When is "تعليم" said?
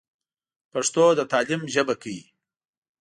1.31-1.61